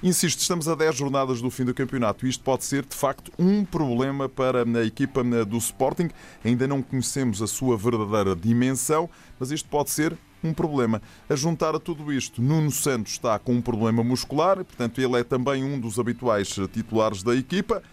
Insisto, 0.04 0.40
estamos 0.40 0.68
a 0.68 0.74
10 0.74 0.96
jornadas 0.96 1.42
do 1.42 1.52
fim 1.52 1.64
do 1.64 1.76
campeonato. 1.76 2.26
Isto 2.26 2.44
pode 2.44 2.66
ser, 2.66 2.84
de 2.84 2.96
facto, 2.96 3.32
um 3.38 3.64
problema 3.64 4.28
para 4.28 4.64
a 4.64 4.84
equipa 4.84 5.24
do 5.46 5.58
Sporting. 5.58 6.10
Ainda 6.44 6.68
não 6.68 6.82
conhecemos 6.82 7.40
a 7.40 7.46
sua 7.46 7.78
verdadeira 7.78 8.36
dimensão, 8.36 9.08
mas 9.40 9.52
isto 9.52 9.70
pode 9.70 9.92
ser 9.92 10.18
um 10.44 10.56
problema. 10.56 11.00
A 11.30 11.36
juntar 11.36 11.76
a 11.76 11.80
tudo 11.80 12.12
isto, 12.12 12.42
Nuno 12.42 12.72
Santos 12.72 13.12
está 13.12 13.38
com 13.38 13.54
um 13.54 13.62
problema 13.62 14.04
muscular, 14.04 14.56
portanto, 14.66 15.00
ele 15.00 15.20
é 15.20 15.24
também 15.24 15.64
um 15.64 15.80
dos 15.80 16.00
habituais 16.00 16.48
titulares 16.74 17.22
da 17.22 17.36
equipa. 17.36 17.84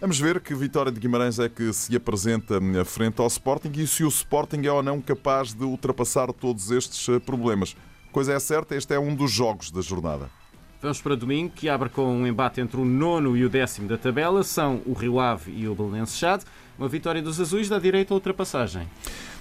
Vamos 0.00 0.18
ver 0.18 0.40
que 0.40 0.54
Vitória 0.54 0.90
de 0.90 0.98
Guimarães 0.98 1.38
é 1.38 1.50
que 1.50 1.70
se 1.74 1.94
apresenta 1.94 2.58
frente 2.86 3.20
ao 3.20 3.26
Sporting 3.26 3.72
e 3.76 3.86
se 3.86 4.02
o 4.04 4.08
Sporting 4.08 4.62
é 4.64 4.72
ou 4.72 4.82
não 4.82 5.02
capaz 5.02 5.52
de 5.52 5.64
ultrapassar 5.64 6.32
todos 6.32 6.70
estes 6.70 7.06
problemas. 7.26 7.76
Coisa 8.10 8.32
é 8.32 8.40
certa, 8.40 8.74
este 8.74 8.94
é 8.94 8.98
um 8.98 9.14
dos 9.14 9.30
jogos 9.30 9.70
da 9.70 9.82
jornada. 9.82 10.30
Vamos 10.82 11.00
para 11.00 11.14
domingo, 11.14 11.52
que 11.54 11.68
abre 11.68 11.88
com 11.88 12.04
um 12.12 12.26
embate 12.26 12.60
entre 12.60 12.76
o 12.76 12.84
nono 12.84 13.36
e 13.36 13.44
o 13.44 13.48
décimo 13.48 13.86
da 13.86 13.96
tabela. 13.96 14.42
São 14.42 14.82
o 14.84 14.94
Rio 14.94 15.20
Ave 15.20 15.52
e 15.52 15.68
o 15.68 15.76
Belenenses 15.76 16.18
Chade. 16.18 16.44
Uma 16.76 16.88
vitória 16.88 17.22
dos 17.22 17.40
azuis 17.40 17.68
dá 17.68 17.78
direito 17.78 18.12
à 18.12 18.16
ultrapassagem. 18.16 18.90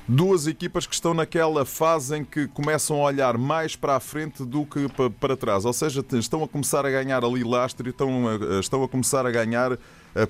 Duas 0.07 0.45
equipas 0.45 0.85
que 0.85 0.93
estão 0.93 1.15
naquela 1.15 1.65
fase 1.65 2.15
em 2.15 2.23
que 2.23 2.47
começam 2.49 2.97
a 2.97 3.05
olhar 3.05 3.39
mais 3.39 3.75
para 3.75 3.95
a 3.95 3.99
frente 3.99 4.45
do 4.45 4.67
que 4.67 4.85
para 5.19 5.35
trás. 5.35 5.65
Ou 5.65 5.73
seja, 5.73 6.05
estão 6.13 6.43
a 6.43 6.47
começar 6.47 6.85
a 6.85 6.91
ganhar 6.91 7.25
ali 7.25 7.43
lastre, 7.43 7.89
estão 7.89 8.27
a, 8.27 8.59
estão 8.59 8.83
a 8.83 8.87
começar 8.87 9.25
a 9.25 9.31
ganhar 9.31 9.79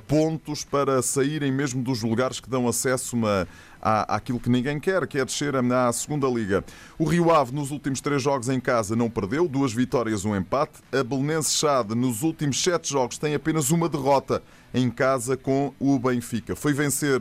pontos 0.08 0.64
para 0.64 1.02
saírem 1.02 1.52
mesmo 1.52 1.82
dos 1.84 2.02
lugares 2.04 2.40
que 2.40 2.50
dão 2.50 2.68
acesso 2.68 3.16
uma, 3.16 3.48
à, 3.82 4.16
àquilo 4.16 4.40
que 4.40 4.50
ninguém 4.50 4.80
quer, 4.80 5.08
que 5.08 5.18
é 5.18 5.26
descer 5.26 5.56
à 5.56 5.92
segunda 5.92 6.28
liga. 6.28 6.64
O 7.00 7.06
Rio 7.06 7.32
Ave 7.32 7.54
nos 7.54 7.72
últimos 7.72 8.00
três 8.00 8.22
jogos 8.22 8.48
em 8.50 8.60
casa 8.60 8.96
não 8.96 9.10
perdeu, 9.10 9.48
duas 9.48 9.74
vitórias, 9.74 10.24
um 10.24 10.36
empate. 10.36 10.80
A 10.92 11.04
Belenense 11.04 11.58
Chade 11.58 11.96
nos 11.96 12.22
últimos 12.22 12.62
sete 12.62 12.90
jogos 12.90 13.18
tem 13.18 13.34
apenas 13.34 13.72
uma 13.72 13.90
derrota 13.90 14.44
em 14.74 14.90
casa 14.90 15.36
com 15.36 15.74
o 15.80 15.98
Benfica. 16.00 16.56
Foi 16.56 16.74
vencer 16.74 17.20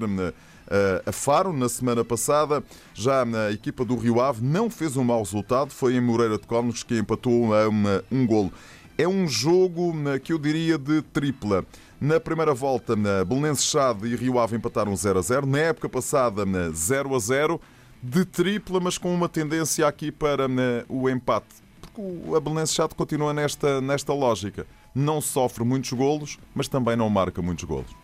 eh, 0.70 1.02
a 1.04 1.12
Faro 1.12 1.52
na 1.52 1.68
semana 1.68 2.04
passada. 2.04 2.62
Já 2.94 3.24
na 3.24 3.50
equipa 3.50 3.84
do 3.84 3.96
Rio 3.96 4.20
Ave 4.20 4.44
não 4.44 4.70
fez 4.70 4.96
um 4.96 5.02
mau 5.02 5.18
resultado, 5.18 5.70
foi 5.72 5.94
em 5.94 6.00
Moreira 6.00 6.38
de 6.38 6.46
Cónegos 6.46 6.82
que 6.82 6.98
empatou 6.98 7.52
a 7.54 7.68
um 8.10 8.26
golo. 8.26 8.52
É 9.00 9.08
um 9.08 9.26
jogo 9.26 9.94
que 10.22 10.30
eu 10.30 10.38
diria 10.38 10.76
de 10.76 11.00
tripla. 11.00 11.64
Na 11.98 12.20
primeira 12.20 12.52
volta, 12.52 12.94
Belenenses 13.26 13.64
Chade 13.64 14.06
e 14.06 14.14
Rio 14.14 14.38
Ave 14.38 14.56
empataram 14.56 14.94
0 14.94 15.18
a 15.18 15.22
0. 15.22 15.46
Na 15.46 15.58
época 15.58 15.88
passada, 15.88 16.44
0 16.70 17.14
a 17.14 17.18
0. 17.18 17.58
De 18.02 18.26
tripla, 18.26 18.78
mas 18.78 18.98
com 18.98 19.14
uma 19.14 19.26
tendência 19.26 19.88
aqui 19.88 20.12
para 20.12 20.46
o 20.86 21.08
empate. 21.08 21.46
Porque 21.80 22.02
a 22.36 22.40
Belenenses 22.40 22.74
Chade 22.74 22.94
continua 22.94 23.32
nesta, 23.32 23.80
nesta 23.80 24.12
lógica. 24.12 24.66
Não 24.94 25.18
sofre 25.22 25.64
muitos 25.64 25.94
golos, 25.94 26.38
mas 26.54 26.68
também 26.68 26.94
não 26.94 27.08
marca 27.08 27.40
muitos 27.40 27.64
golos. 27.64 27.99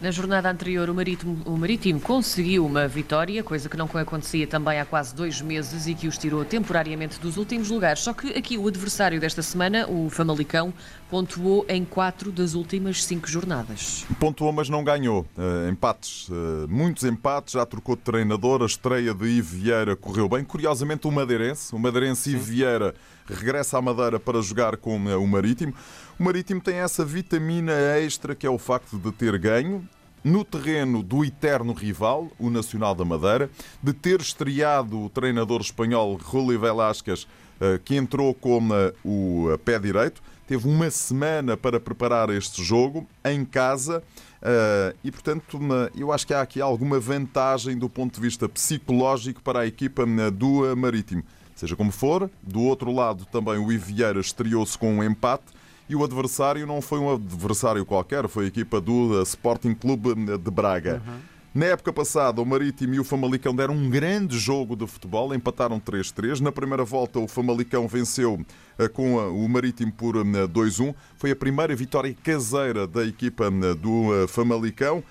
Na 0.00 0.10
jornada 0.10 0.50
anterior, 0.50 0.90
o 0.90 0.94
Marítimo, 0.94 1.40
o 1.46 1.56
Marítimo 1.56 2.00
conseguiu 2.00 2.66
uma 2.66 2.86
vitória, 2.88 3.42
coisa 3.42 3.68
que 3.68 3.76
não 3.76 3.86
acontecia 3.86 4.46
também 4.46 4.78
há 4.78 4.84
quase 4.84 5.14
dois 5.14 5.40
meses 5.40 5.86
e 5.86 5.94
que 5.94 6.08
os 6.08 6.18
tirou 6.18 6.44
temporariamente 6.44 7.18
dos 7.20 7.36
últimos 7.36 7.70
lugares. 7.70 8.02
Só 8.02 8.12
que 8.12 8.36
aqui 8.36 8.58
o 8.58 8.66
adversário 8.66 9.20
desta 9.20 9.40
semana, 9.40 9.86
o 9.88 10.10
Famalicão, 10.10 10.74
pontuou 11.14 11.64
em 11.68 11.84
quatro 11.84 12.32
das 12.32 12.54
últimas 12.54 13.04
cinco 13.04 13.28
jornadas. 13.30 14.04
Pontuou, 14.18 14.52
mas 14.52 14.68
não 14.68 14.82
ganhou. 14.82 15.24
Uh, 15.38 15.70
empates, 15.70 16.28
uh, 16.28 16.66
muitos 16.68 17.04
empates, 17.04 17.52
já 17.52 17.64
trocou 17.64 17.94
de 17.94 18.02
treinador. 18.02 18.64
A 18.64 18.66
estreia 18.66 19.14
de 19.14 19.24
Ivo 19.24 19.56
Vieira 19.56 19.94
correu 19.94 20.28
bem. 20.28 20.42
Curiosamente, 20.42 21.06
o 21.06 21.12
Madeirense, 21.12 21.72
o 21.72 21.78
Madeirense 21.78 22.30
Ivo 22.32 22.42
Vieira 22.42 22.96
regressa 23.26 23.78
à 23.78 23.80
Madeira 23.80 24.18
para 24.18 24.42
jogar 24.42 24.76
com 24.76 24.96
uh, 25.06 25.22
o 25.22 25.28
Marítimo. 25.28 25.72
O 26.18 26.24
Marítimo 26.24 26.60
tem 26.60 26.78
essa 26.78 27.04
vitamina 27.04 27.72
extra 27.96 28.34
que 28.34 28.44
é 28.44 28.50
o 28.50 28.58
facto 28.58 28.98
de 28.98 29.12
ter 29.12 29.38
ganho 29.38 29.88
no 30.24 30.44
terreno 30.44 31.00
do 31.00 31.24
eterno 31.24 31.74
rival, 31.74 32.28
o 32.40 32.50
Nacional 32.50 32.92
da 32.92 33.04
Madeira, 33.04 33.48
de 33.80 33.92
ter 33.92 34.20
estreado 34.20 35.00
o 35.00 35.08
treinador 35.08 35.60
espanhol 35.60 36.18
Rui 36.20 36.58
Velasquez, 36.58 37.28
eh, 37.60 37.78
que 37.84 37.94
entrou 37.94 38.34
como 38.34 38.74
o 39.04 39.48
pé 39.64 39.78
direito, 39.78 40.22
teve 40.46 40.68
uma 40.68 40.90
semana 40.90 41.56
para 41.56 41.80
preparar 41.80 42.30
este 42.30 42.62
jogo 42.62 43.06
em 43.24 43.44
casa. 43.44 44.02
Uh, 44.42 44.96
e, 45.02 45.10
portanto, 45.10 45.58
eu 45.96 46.12
acho 46.12 46.26
que 46.26 46.34
há 46.34 46.42
aqui 46.42 46.60
alguma 46.60 47.00
vantagem 47.00 47.78
do 47.78 47.88
ponto 47.88 48.14
de 48.14 48.20
vista 48.20 48.48
psicológico 48.48 49.40
para 49.42 49.60
a 49.60 49.66
equipa 49.66 50.04
do 50.30 50.76
Marítimo. 50.76 51.24
Seja 51.54 51.76
como 51.76 51.92
for, 51.92 52.30
do 52.42 52.60
outro 52.62 52.92
lado 52.92 53.24
também 53.26 53.56
o 53.56 53.72
Ivieira 53.72 54.20
estreou-se 54.20 54.76
com 54.76 54.98
um 54.98 55.04
empate 55.04 55.44
e 55.88 55.94
o 55.94 56.02
adversário 56.02 56.66
não 56.66 56.82
foi 56.82 56.98
um 56.98 57.14
adversário 57.14 57.84
qualquer, 57.86 58.28
foi 58.28 58.46
a 58.46 58.48
equipa 58.48 58.80
do 58.80 59.22
Sporting 59.22 59.74
Clube 59.74 60.14
de 60.14 60.50
Braga. 60.50 61.02
Uhum. 61.06 61.33
Na 61.54 61.66
época 61.66 61.92
passada, 61.92 62.42
o 62.42 62.44
Marítimo 62.44 62.94
e 62.94 62.98
o 62.98 63.04
Famalicão 63.04 63.54
deram 63.54 63.74
um 63.74 63.88
grande 63.88 64.36
jogo 64.36 64.74
de 64.74 64.88
futebol, 64.88 65.32
empataram 65.32 65.78
3-3. 65.78 66.40
Na 66.40 66.50
primeira 66.50 66.84
volta, 66.84 67.20
o 67.20 67.28
Famalicão 67.28 67.86
venceu 67.86 68.44
eh, 68.76 68.88
com 68.88 69.20
eh, 69.20 69.26
o 69.26 69.48
Marítimo 69.48 69.92
por 69.92 70.16
2-1. 70.16 70.88
Eh, 70.88 70.94
Foi 71.16 71.30
a 71.30 71.36
primeira 71.36 71.72
vitória 71.76 72.12
caseira 72.24 72.88
da 72.88 73.06
equipa 73.06 73.52
do 73.80 74.26
Famalicão. 74.26 75.04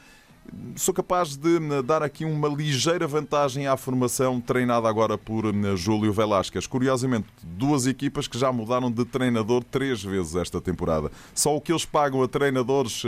Sou 0.76 0.94
capaz 0.94 1.38
de 1.38 1.82
dar 1.84 2.04
aqui 2.04 2.26
uma 2.26 2.50
ligeira 2.50 3.08
vantagem 3.08 3.66
à 3.66 3.78
formação 3.78 4.42
treinada 4.42 4.90
agora 4.90 5.18
por 5.18 5.46
Júlio 5.78 6.12
Velasquez. 6.12 6.68
Curiosamente, 6.68 7.28
duas 7.42 7.88
equipas 7.88 8.28
que 8.28 8.38
já 8.38 8.52
mudaram 8.52 8.92
de 8.92 9.06
treinador 9.06 9.64
três 9.64 10.04
vezes 10.04 10.36
esta 10.36 10.60
temporada. 10.60 11.10
Só 11.34 11.56
o 11.56 11.62
que 11.62 11.72
eles 11.72 11.86
pagam 11.86 12.22
a 12.22 12.28
treinadores 12.28 13.02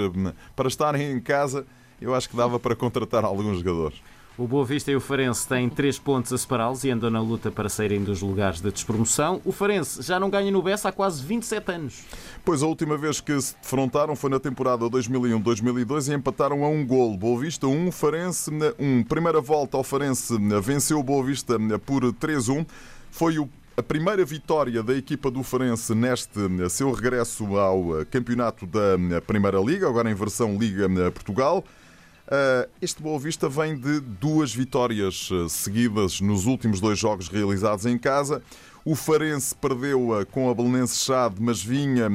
para 0.56 0.70
estarem 0.70 1.12
em 1.12 1.20
casa 1.20 1.66
eu 2.02 2.14
acho 2.14 2.30
que 2.30 2.36
dava 2.36 2.60
para 2.60 2.76
contratar 2.76 3.24
alguns 3.24 3.58
jogadores. 3.58 4.02
O 4.38 4.46
Boa 4.46 4.66
Vista 4.66 4.92
e 4.92 4.96
o 4.98 5.00
Farense 5.00 5.48
têm 5.48 5.70
3 5.70 5.98
pontos 6.00 6.34
a 6.34 6.38
separá-los 6.38 6.84
e 6.84 6.90
andam 6.90 7.10
na 7.10 7.22
luta 7.22 7.50
para 7.50 7.70
saírem 7.70 8.04
dos 8.04 8.22
lugares 8.22 8.60
de 8.60 8.70
despromoção. 8.70 9.40
O 9.46 9.52
Farense 9.54 10.02
já 10.02 10.20
não 10.20 10.30
ganha 10.30 10.52
no 10.52 10.62
Bessa 10.62 10.90
há 10.90 10.92
quase 10.92 11.24
27 11.24 11.72
anos. 11.72 12.04
Pois 12.44 12.62
a 12.62 12.68
última 12.68 12.98
vez 12.98 13.22
que 13.22 13.40
se 13.40 13.56
defrontaram 13.62 14.14
foi 14.14 14.30
na 14.30 14.38
temporada 14.38 14.84
2001-2002 14.88 16.12
e 16.12 16.16
empataram 16.16 16.66
a 16.66 16.68
um 16.68 16.86
gol. 16.86 17.16
Boa 17.16 17.40
Vista 17.40 17.66
1, 17.66 17.94
Farense 17.94 18.52
1. 18.78 19.04
Primeira 19.06 19.40
volta 19.40 19.78
ao 19.78 19.86
Farense 19.86 20.38
venceu 20.62 21.00
o 21.00 21.04
Boa 21.04 21.24
Vista 21.24 21.58
por 21.86 22.04
3-1. 22.04 22.68
Foi 23.10 23.40
o 23.40 23.48
a 23.78 23.84
primeira 23.84 24.24
vitória 24.24 24.82
da 24.82 24.96
equipa 24.96 25.30
do 25.30 25.44
Farense 25.44 25.94
neste 25.94 26.40
seu 26.70 26.94
regresso 26.94 27.58
ao 27.58 28.06
campeonato 28.10 28.66
da 28.66 29.22
Primeira 29.22 29.60
Liga, 29.60 29.88
agora 29.88 30.10
em 30.10 30.14
versão 30.14 30.58
Liga 30.58 30.90
Portugal. 31.12 31.64
Uh, 32.26 32.68
este 32.82 33.04
Boa 33.04 33.20
Vista 33.20 33.48
vem 33.48 33.78
de 33.78 34.00
duas 34.00 34.54
vitórias 34.54 35.30
uh, 35.30 35.48
seguidas 35.48 36.20
nos 36.20 36.48
últimos 36.48 36.82
dois 36.82 36.98
jogos 36.98 37.28
realizados 37.28 37.86
em 37.86 38.00
casa. 38.00 38.42
O 38.84 38.96
Farense 38.96 39.54
perdeu 39.54 40.10
uh, 40.10 40.26
com 40.26 40.50
a 40.50 40.56
Belenense 40.56 40.98
Chade, 40.98 41.36
mas 41.40 41.62
vinha, 41.62 42.08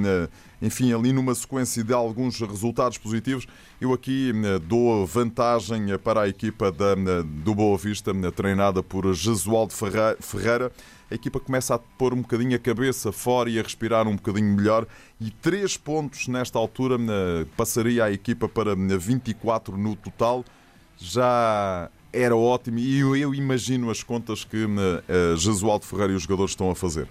enfim, 0.60 0.92
ali 0.92 1.12
numa 1.12 1.32
sequência 1.32 1.84
de 1.84 1.92
alguns 1.92 2.40
resultados 2.40 2.98
positivos. 2.98 3.46
Eu 3.80 3.92
aqui 3.92 4.32
dou 4.66 5.06
vantagem 5.06 5.96
para 5.98 6.22
a 6.22 6.28
equipa 6.28 6.72
da, 6.72 6.94
do 7.24 7.54
Boa 7.54 7.78
Vista, 7.78 8.12
treinada 8.32 8.82
por 8.82 9.12
Jesualdo 9.14 9.72
Ferreira 9.72 10.72
a 11.10 11.14
equipa 11.14 11.40
começa 11.40 11.74
a 11.74 11.78
pôr 11.78 12.14
um 12.14 12.22
bocadinho 12.22 12.54
a 12.54 12.58
cabeça 12.58 13.10
fora 13.10 13.50
e 13.50 13.58
a 13.58 13.62
respirar 13.62 14.06
um 14.06 14.14
bocadinho 14.14 14.54
melhor. 14.54 14.86
E 15.20 15.30
três 15.30 15.76
pontos 15.76 16.28
nesta 16.28 16.58
altura 16.58 16.96
passaria 17.56 18.04
a 18.04 18.12
equipa 18.12 18.48
para 18.48 18.74
24 18.76 19.76
no 19.76 19.96
total. 19.96 20.44
Já 20.96 21.90
era 22.12 22.36
ótimo 22.36 22.78
e 22.78 22.98
eu 22.98 23.34
imagino 23.34 23.90
as 23.90 24.02
contas 24.02 24.44
que 24.44 24.66
Jesualdo 25.36 25.84
Ferreira 25.84 26.12
e 26.12 26.16
os 26.16 26.22
jogadores 26.22 26.52
estão 26.52 26.70
a 26.70 26.76
fazer. 26.76 27.08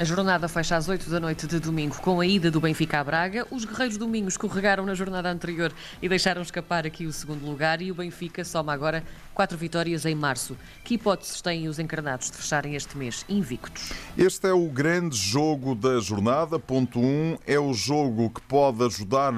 A 0.00 0.04
jornada 0.04 0.48
fecha 0.48 0.76
às 0.76 0.88
8 0.88 1.10
da 1.10 1.20
noite 1.20 1.46
de 1.46 1.60
domingo 1.60 1.94
com 2.00 2.22
a 2.22 2.26
ida 2.26 2.50
do 2.50 2.58
Benfica 2.58 3.00
a 3.00 3.04
Braga. 3.04 3.46
Os 3.50 3.66
guerreiros 3.66 3.98
domingos 3.98 4.32
escorregaram 4.32 4.86
na 4.86 4.94
jornada 4.94 5.30
anterior 5.30 5.70
e 6.00 6.08
deixaram 6.08 6.40
escapar 6.40 6.86
aqui 6.86 7.04
o 7.04 7.12
segundo 7.12 7.44
lugar 7.44 7.82
e 7.82 7.92
o 7.92 7.94
Benfica 7.94 8.42
soma 8.42 8.72
agora 8.72 9.04
quatro 9.40 9.56
vitórias 9.56 10.04
em 10.04 10.14
março. 10.14 10.54
Que 10.84 10.96
hipóteses 10.96 11.40
têm 11.40 11.66
os 11.66 11.78
encarnados 11.78 12.30
de 12.30 12.36
fecharem 12.36 12.74
este 12.74 12.98
mês 12.98 13.24
invictos? 13.26 13.90
Este 14.14 14.46
é 14.46 14.52
o 14.52 14.68
grande 14.68 15.16
jogo 15.16 15.74
da 15.74 15.98
jornada. 15.98 16.58
Ponto 16.58 17.00
1 17.00 17.02
um, 17.02 17.38
é 17.46 17.58
o 17.58 17.72
jogo 17.72 18.28
que 18.28 18.42
pode 18.42 18.84
ajudar 18.84 19.32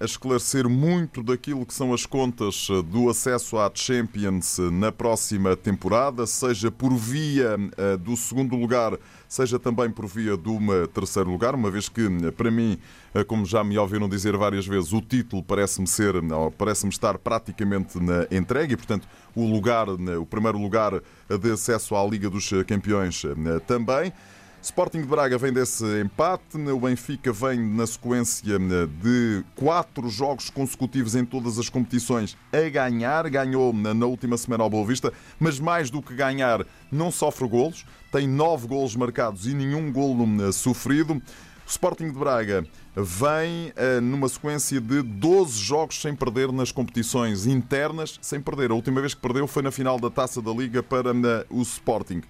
a 0.00 0.04
esclarecer 0.04 0.68
muito 0.68 1.22
daquilo 1.22 1.64
que 1.64 1.72
são 1.72 1.94
as 1.94 2.04
contas 2.04 2.66
do 2.86 3.08
acesso 3.08 3.56
à 3.56 3.70
Champions 3.72 4.58
na 4.72 4.90
próxima 4.90 5.54
temporada, 5.54 6.26
seja 6.26 6.68
por 6.68 6.92
via 6.92 7.56
eh, 7.76 7.96
do 7.96 8.16
segundo 8.16 8.56
lugar 8.56 8.98
seja 9.34 9.58
também 9.58 9.90
por 9.90 10.06
via 10.06 10.36
uma 10.36 10.86
terceiro 10.86 11.28
lugar, 11.28 11.56
uma 11.56 11.68
vez 11.68 11.88
que, 11.88 12.08
para 12.36 12.52
mim, 12.52 12.78
como 13.22 13.44
já 13.46 13.62
me 13.62 13.78
ouviram 13.78 14.08
dizer 14.08 14.36
várias 14.36 14.66
vezes, 14.66 14.92
o 14.92 15.00
título 15.00 15.42
parece-me 15.42 15.86
ser, 15.86 16.14
parece-me 16.58 16.90
estar 16.90 17.18
praticamente 17.18 18.00
na 18.00 18.26
entrega 18.30 18.72
e, 18.72 18.76
portanto, 18.76 19.06
o 19.34 19.46
lugar, 19.46 19.88
o 19.88 20.26
primeiro 20.26 20.58
lugar 20.58 21.00
de 21.28 21.52
acesso 21.52 21.94
à 21.94 22.04
Liga 22.04 22.28
dos 22.28 22.50
Campeões 22.66 23.24
eh, 23.24 23.60
também. 23.66 24.12
Sporting 24.60 25.02
de 25.02 25.06
Braga 25.06 25.36
vem 25.36 25.52
desse 25.52 25.84
empate, 26.00 26.56
o 26.56 26.80
Benfica 26.80 27.30
vem 27.30 27.60
na 27.60 27.86
sequência 27.86 28.54
eh, 28.54 28.86
de 29.02 29.44
quatro 29.54 30.08
jogos 30.08 30.48
consecutivos 30.50 31.14
em 31.14 31.24
todas 31.24 31.58
as 31.58 31.68
competições 31.68 32.36
a 32.52 32.68
ganhar. 32.68 33.28
Ganhou 33.28 33.72
na 33.72 34.06
última 34.06 34.36
semana 34.36 34.64
ao 34.64 34.70
Boa 34.70 34.86
Vista, 34.86 35.12
mas 35.38 35.60
mais 35.60 35.90
do 35.90 36.00
que 36.00 36.14
ganhar, 36.14 36.64
não 36.90 37.10
sofre 37.10 37.46
golos 37.46 37.84
tem 38.14 38.28
nove 38.28 38.68
golos 38.68 38.94
marcados 38.94 39.44
e 39.44 39.52
nenhum 39.52 39.90
golo 39.90 40.24
eh, 40.46 40.52
sofrido. 40.52 41.14
O 41.14 41.22
Sporting 41.66 42.12
de 42.12 42.18
Braga 42.18 42.64
vem 42.96 43.70
uh, 43.70 44.00
numa 44.00 44.28
sequência 44.28 44.80
de 44.80 45.02
12 45.02 45.58
jogos 45.58 46.00
sem 46.00 46.14
perder 46.14 46.52
nas 46.52 46.70
competições 46.70 47.46
internas, 47.46 48.18
sem 48.22 48.40
perder. 48.40 48.70
A 48.70 48.74
última 48.74 49.00
vez 49.00 49.14
que 49.14 49.20
perdeu 49.20 49.46
foi 49.46 49.62
na 49.62 49.70
final 49.70 49.98
da 49.98 50.10
Taça 50.10 50.40
da 50.40 50.52
Liga 50.52 50.82
para 50.82 51.12
uh, 51.12 51.44
o 51.50 51.62
Sporting. 51.62 52.22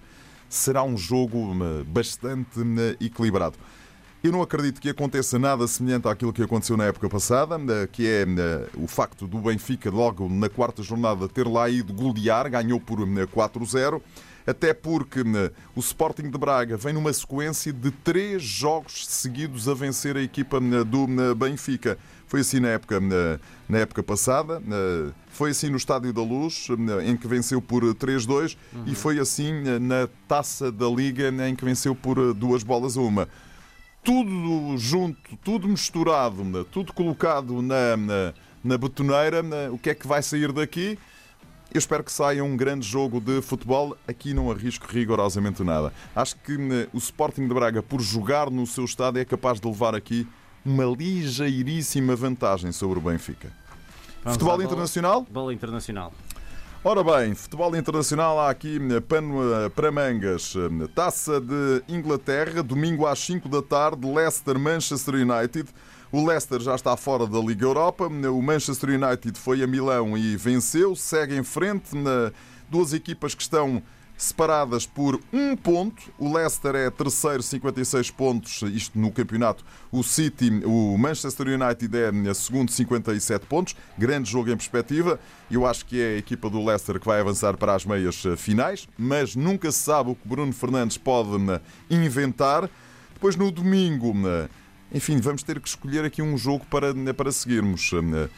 Será 0.49 0.83
um 0.83 0.97
jogo 0.97 1.37
uh, 1.37 1.83
bastante 1.85 2.59
equilibrado. 2.99 3.57
Eu 4.23 4.31
não 4.31 4.41
acredito 4.41 4.81
que 4.81 4.89
aconteça 4.89 5.37
nada 5.37 5.67
semelhante 5.67 6.07
àquilo 6.07 6.33
que 6.33 6.41
aconteceu 6.41 6.75
na 6.75 6.85
época 6.85 7.07
passada, 7.07 7.59
que 7.91 8.07
é 8.07 8.25
o 8.75 8.87
facto 8.87 9.27
do 9.27 9.37
Benfica, 9.37 9.91
logo 9.91 10.27
na 10.27 10.49
quarta 10.49 10.81
jornada, 10.81 11.29
ter 11.29 11.47
lá 11.47 11.69
ido 11.69 11.93
golear, 11.93 12.49
ganhou 12.49 12.79
por 12.79 12.97
4-0 12.97 14.01
até 14.45 14.73
porque 14.73 15.23
né, 15.23 15.49
o 15.75 15.79
Sporting 15.79 16.29
de 16.29 16.37
Braga 16.37 16.77
vem 16.77 16.93
numa 16.93 17.11
sequência 17.11 17.73
de 17.73 17.91
três 17.91 18.43
jogos 18.43 19.07
seguidos 19.07 19.67
a 19.67 19.73
vencer 19.73 20.15
a 20.15 20.21
equipa 20.21 20.59
né, 20.59 20.83
do 20.83 21.07
né, 21.07 21.33
Benfica. 21.33 21.97
Foi 22.27 22.41
assim 22.41 22.59
na 22.59 22.69
época, 22.69 22.99
na 23.69 23.77
época 23.77 24.01
passada, 24.01 24.61
foi 25.29 25.51
assim 25.51 25.69
no 25.69 25.77
Estádio 25.77 26.11
da 26.11 26.23
Luz, 26.23 26.67
em 27.05 27.15
que 27.15 27.27
venceu 27.27 27.61
por 27.61 27.83
3-2, 27.83 28.57
uhum. 28.73 28.83
e 28.87 28.95
foi 28.95 29.19
assim 29.19 29.53
na 29.79 30.09
Taça 30.27 30.71
da 30.71 30.87
Liga, 30.87 31.29
em 31.47 31.55
que 31.55 31.63
venceu 31.63 31.95
por 31.95 32.33
duas 32.33 32.63
bolas 32.63 32.97
a 32.97 33.01
uma. 33.01 33.29
Tudo 34.03 34.75
junto, 34.77 35.37
tudo 35.43 35.67
misturado, 35.67 36.65
tudo 36.65 36.93
colocado 36.93 37.61
na, 37.61 37.95
na, 37.95 38.33
na 38.63 38.77
betoneira, 38.77 39.43
o 39.71 39.77
que 39.77 39.91
é 39.91 39.95
que 39.95 40.07
vai 40.07 40.23
sair 40.23 40.51
daqui? 40.51 40.97
Eu 41.73 41.79
espero 41.79 42.03
que 42.03 42.11
saia 42.11 42.43
um 42.43 42.55
grande 42.55 42.87
jogo 42.87 43.19
de 43.19 43.41
futebol. 43.41 43.97
Aqui 44.07 44.33
não 44.33 44.49
arrisco 44.49 44.87
rigorosamente 44.89 45.63
nada. 45.63 45.91
Acho 46.15 46.35
que 46.37 46.55
hum, 46.55 46.87
o 46.93 46.97
Sporting 46.97 47.47
de 47.47 47.53
Braga, 47.53 47.83
por 47.83 48.01
jogar 48.01 48.49
no 48.49 48.65
seu 48.65 48.85
estado, 48.85 49.19
é 49.19 49.25
capaz 49.25 49.59
de 49.59 49.67
levar 49.67 49.93
aqui 49.93 50.27
uma 50.65 50.85
ligeiríssima 50.85 52.15
vantagem 52.15 52.71
sobre 52.71 52.99
o 52.99 53.01
Benfica. 53.01 53.51
Vamos 54.23 54.37
futebol 54.37 54.61
internacional? 54.61 55.27
Bola 55.29 55.53
internacional. 55.53 56.13
Ora 56.87 57.03
bem, 57.03 57.33
futebol 57.33 57.75
internacional, 57.75 58.39
há 58.39 58.49
aqui 58.51 58.79
hum, 58.79 59.01
pano 59.01 59.41
eh, 59.53 59.69
para 59.69 59.91
mangas. 59.91 60.55
Hum, 60.55 60.87
taça 60.93 61.41
de 61.41 61.83
Inglaterra, 61.89 62.61
domingo 62.61 63.07
às 63.07 63.19
5 63.19 63.49
da 63.49 63.61
tarde, 63.61 64.07
Leicester, 64.07 64.57
Manchester 64.57 65.15
United. 65.15 65.67
O 66.15 66.25
Leicester 66.25 66.61
já 66.61 66.75
está 66.75 66.95
fora 66.95 67.27
da 67.27 67.39
Liga 67.39 67.65
Europa. 67.65 68.07
O 68.07 68.41
Manchester 68.41 68.91
United 68.91 69.37
foi 69.37 69.61
a 69.61 69.67
Milão 69.67 70.17
e 70.17 70.37
venceu. 70.37 70.95
Segue 70.95 71.35
em 71.35 71.43
frente. 71.43 71.91
Duas 72.69 72.93
equipas 72.93 73.35
que 73.35 73.41
estão 73.41 73.83
separadas 74.15 74.85
por 74.85 75.19
um 75.33 75.57
ponto. 75.57 76.01
O 76.17 76.33
Leicester 76.33 76.73
é 76.73 76.89
terceiro, 76.89 77.43
56 77.43 78.11
pontos, 78.11 78.61
isto 78.61 78.97
no 78.97 79.11
campeonato. 79.11 79.65
O 79.91 80.03
City, 80.03 80.61
o 80.63 80.97
Manchester 80.97 81.47
United 81.47 81.97
é 81.97 82.33
segundo, 82.33 82.71
57 82.71 83.45
pontos. 83.45 83.75
Grande 83.97 84.31
jogo 84.31 84.49
em 84.49 84.55
perspectiva. 84.55 85.19
Eu 85.51 85.65
acho 85.65 85.85
que 85.85 86.01
é 86.01 86.13
a 86.13 86.17
equipa 86.17 86.49
do 86.49 86.63
Leicester 86.63 86.97
que 86.97 87.05
vai 87.05 87.19
avançar 87.19 87.57
para 87.57 87.75
as 87.75 87.85
meias 87.85 88.23
finais, 88.37 88.87
mas 88.97 89.35
nunca 89.35 89.69
se 89.69 89.79
sabe 89.79 90.11
o 90.11 90.15
que 90.15 90.25
Bruno 90.25 90.53
Fernandes 90.53 90.97
pode 90.97 91.31
inventar. 91.89 92.69
Depois 93.13 93.35
no 93.35 93.51
domingo 93.51 94.13
enfim, 94.95 95.19
vamos 95.19 95.43
ter 95.43 95.59
que 95.59 95.67
escolher 95.67 96.05
aqui 96.05 96.21
um 96.21 96.37
jogo 96.37 96.65
para, 96.71 96.93
para 97.13 97.29
seguirmos. 97.29 97.91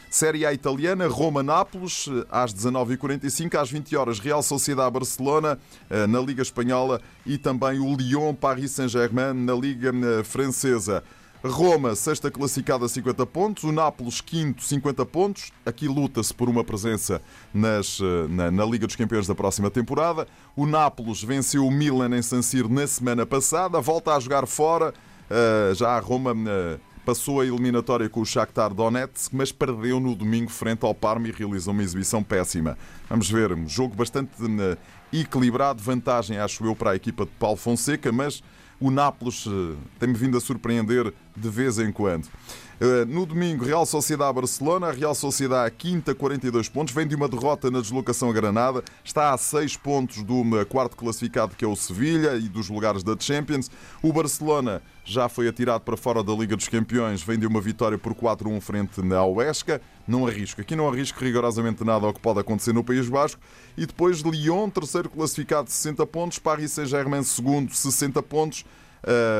Série 0.10 0.44
A 0.44 0.52
italiana, 0.52 1.08
Roma-Nápoles, 1.08 2.10
às 2.32 2.52
19h45, 2.52 3.62
às 3.62 3.70
20 3.70 3.96
horas 3.96 4.20
Real 4.20 4.42
Sociedade-Barcelona, 4.42 5.60
na 6.10 6.20
Liga 6.20 6.42
Espanhola, 6.42 7.00
e 7.28 7.38
também 7.38 7.80
o 7.80 7.96
Lyon-Paris 7.96 8.72
Saint-Germain, 8.72 9.36
na 9.36 9.54
Liga 9.54 9.94
Francesa. 10.24 11.04
Roma, 11.44 11.96
sexta 11.96 12.32
classificada, 12.32 12.88
50 12.88 13.24
pontos. 13.28 13.64
O 13.64 13.72
Nápoles, 13.72 14.20
quinto, 14.20 14.64
50 14.64 15.06
pontos. 15.06 15.52
Aqui 15.64 15.88
luta-se 15.88 16.34
por 16.34 16.50
uma 16.50 16.64
presença 16.64 17.22
nas, 17.54 18.00
na, 18.30 18.50
na, 18.50 18.66
Liga 18.66 18.88
dos 18.88 18.96
Campeões 18.96 19.28
da 19.28 19.36
próxima 19.36 19.70
temporada. 19.70 20.28
O 20.56 20.66
Nápoles 20.66 21.24
venceu 21.24 21.68
o 21.68 21.72
Milan 21.72 22.18
em 22.18 22.22
San 22.24 22.42
Siro 22.42 22.68
na 22.68 22.88
semana 22.88 23.28
passada. 23.28 23.80
Volta 23.80 24.16
a 24.16 24.20
jogar 24.20 24.48
fora. 24.48 24.92
Uh, 25.30 25.76
já 25.76 25.90
a 25.90 26.00
Roma 26.00 26.34
uh, 26.34 26.80
passou 27.06 27.42
a 27.42 27.46
eliminatória 27.46 28.10
com 28.10 28.22
o 28.22 28.26
Shakhtar 28.26 28.74
Donetsk, 28.74 29.34
mas 29.34 29.52
perdeu 29.52 30.00
no 30.00 30.16
domingo 30.16 30.50
frente 30.50 30.86
ao 30.86 30.94
Parma 30.94 31.28
e 31.28 31.32
realizou 31.32 31.74
uma 31.74 31.84
exibição 31.84 32.24
péssima. 32.24 32.78
Vamos 33.10 33.30
ver, 33.30 33.52
um 33.54 33.68
jogo 33.68 33.96
bastante 33.96 34.32
uh, 34.42 34.78
equilibrado. 35.12 35.82
Vantagem, 35.82 36.38
acho 36.38 36.66
eu, 36.66 36.76
para 36.76 36.92
a 36.92 36.96
equipa 36.96 37.26
de 37.26 37.32
Paulo 37.40 37.58
Fonseca, 37.58 38.12
mas 38.12 38.42
o 38.80 38.92
Nápoles 38.92 39.46
eh, 39.48 39.76
tem-me 40.00 40.14
vindo 40.14 40.38
a 40.38 40.42
surpreender 40.42 41.12
de 41.38 41.50
vez 41.50 41.78
em 41.78 41.92
quando. 41.92 42.28
Eh, 42.80 43.06
no 43.06 43.26
domingo, 43.26 43.66
Real 43.66 43.86
Sociedade 43.88 44.34
Barcelona, 44.34 44.88
a 44.88 44.92
Real 44.92 45.16
Sociedade 45.16 45.74
quinta, 45.76 46.14
42 46.14 46.70
pontos, 46.70 46.94
vem 46.94 47.08
de 47.08 47.16
uma 47.16 47.28
derrota 47.28 47.72
na 47.72 47.82
deslocação 47.82 48.30
a 48.30 48.34
Granada, 48.34 48.84
está 49.04 49.34
a 49.34 49.38
6 49.38 49.78
pontos 49.78 50.22
do 50.24 50.44
quarto 50.68 50.96
classificado 50.96 51.56
que 51.56 51.66
é 51.66 51.68
o 51.68 51.76
Sevilha 51.76 52.36
e 52.36 52.48
dos 52.48 52.70
lugares 52.70 53.04
da 53.04 53.16
Champions. 53.20 53.72
O 54.02 54.14
Barcelona 54.14 54.82
já 55.04 55.28
foi 55.28 55.48
atirado 55.48 55.82
para 55.82 55.98
fora 55.98 56.22
da 56.22 56.34
Liga 56.34 56.56
dos 56.56 56.68
Campeões, 56.68 57.24
vem 57.24 57.40
de 57.40 57.48
uma 57.48 57.62
vitória 57.62 57.98
por 57.98 58.14
4-1 58.14 58.62
frente 58.62 59.02
ao 59.14 59.34
Huesca. 59.34 59.82
Não 60.08 60.28
arrisco, 60.28 60.62
aqui 60.62 60.76
não 60.76 60.88
arrisco 60.88 61.20
rigorosamente 61.24 61.84
nada 61.84 62.06
ao 62.06 62.14
que 62.14 62.20
pode 62.20 62.40
acontecer 62.40 62.74
no 62.74 62.84
País 62.84 63.10
Basco. 63.10 63.42
E 63.76 63.86
depois 63.88 64.20
Lyon, 64.20 64.70
terceiro 64.70 65.10
classificado, 65.10 65.70
60 65.70 66.06
pontos, 66.06 66.40
Paris 66.40 66.74
Saint-Germain, 66.74 67.24
segundo, 67.24 67.74
60 67.74 68.22
pontos. 68.22 68.64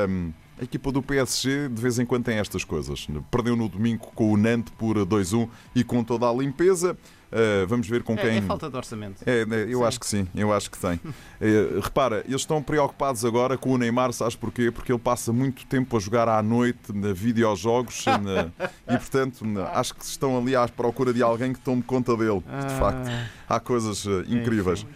Um, 0.08 0.32
a 0.60 0.64
equipa 0.64 0.90
do 0.90 1.00
PSG 1.00 1.68
de 1.68 1.80
vez 1.80 1.98
em 1.98 2.04
quando 2.04 2.24
tem 2.24 2.38
estas 2.38 2.64
coisas. 2.64 3.06
Perdeu 3.30 3.54
no 3.54 3.68
domingo 3.68 4.10
com 4.14 4.32
o 4.32 4.36
Nantes 4.36 4.72
por 4.76 4.96
2-1 4.96 5.48
e 5.74 5.84
com 5.84 6.02
toda 6.02 6.28
a 6.28 6.32
limpeza. 6.32 6.96
Uh, 7.30 7.66
vamos 7.66 7.86
ver 7.86 8.02
com 8.02 8.14
é, 8.14 8.16
quem. 8.16 8.36
É 8.38 8.42
falta 8.42 8.70
de 8.70 8.76
orçamento. 8.76 9.22
É, 9.26 9.44
né, 9.44 9.64
eu 9.68 9.80
sim. 9.80 9.84
acho 9.84 10.00
que 10.00 10.06
sim, 10.06 10.26
eu 10.34 10.52
acho 10.52 10.70
que 10.70 10.78
tem. 10.78 10.94
uh, 10.94 11.80
repara, 11.84 12.24
eles 12.26 12.40
estão 12.40 12.62
preocupados 12.62 13.22
agora 13.24 13.58
com 13.58 13.70
o 13.70 13.78
Neymar, 13.78 14.12
sabes 14.14 14.34
porquê? 14.34 14.70
Porque 14.70 14.90
ele 14.90 14.98
passa 14.98 15.30
muito 15.30 15.66
tempo 15.66 15.94
a 15.94 16.00
jogar 16.00 16.26
à 16.26 16.42
noite 16.42 16.90
na 16.92 17.12
videojogos 17.12 18.04
na, 18.06 18.50
e, 18.88 18.96
portanto, 18.96 19.44
na, 19.46 19.68
acho 19.72 19.94
que 19.94 20.04
estão 20.04 20.38
ali 20.38 20.56
à 20.56 20.66
procura 20.66 21.12
de 21.12 21.22
alguém 21.22 21.52
que 21.52 21.60
tome 21.60 21.82
conta 21.82 22.16
dele. 22.16 22.40
De 22.40 22.46
ah. 22.48 22.78
facto, 22.80 23.10
há 23.46 23.60
coisas 23.60 24.06
uh, 24.06 24.24
incríveis. 24.26 24.86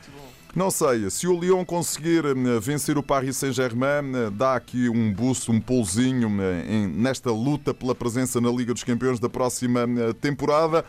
Não 0.55 0.71
sei, 0.71 1.09
se 1.09 1.27
o 1.27 1.39
Lyon 1.39 1.65
conseguir 1.65 2.27
eh, 2.27 2.61
vencer 2.61 2.99
o 2.99 3.03
Paris 3.03 3.39
Saint-Germain, 3.39 4.15
eh, 4.15 4.31
dá 4.31 4.55
aqui 4.55 4.87
um 4.87 5.11
boost, 5.11 5.51
um 5.51 5.59
pulzinho 5.59 6.29
eh, 6.43 6.87
nesta 6.89 7.31
luta 7.31 7.73
pela 7.73 7.95
presença 7.95 8.39
na 8.39 8.51
Liga 8.51 8.75
dos 8.75 8.85
Campeões 8.85 9.19
da 9.19 9.31
próxima 9.31 9.81
temporada. 10.21 10.85